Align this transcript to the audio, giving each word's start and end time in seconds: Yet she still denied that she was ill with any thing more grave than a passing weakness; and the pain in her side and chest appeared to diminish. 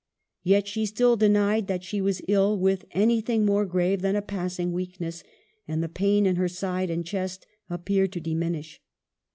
Yet 0.41 0.67
she 0.67 0.87
still 0.87 1.15
denied 1.15 1.67
that 1.67 1.83
she 1.83 2.01
was 2.01 2.23
ill 2.27 2.57
with 2.57 2.85
any 2.89 3.21
thing 3.21 3.45
more 3.45 3.67
grave 3.67 4.01
than 4.01 4.15
a 4.15 4.21
passing 4.23 4.71
weakness; 4.73 5.23
and 5.67 5.83
the 5.83 5.87
pain 5.87 6.25
in 6.25 6.37
her 6.37 6.49
side 6.49 6.89
and 6.89 7.05
chest 7.05 7.45
appeared 7.69 8.11
to 8.13 8.19
diminish. 8.19 8.81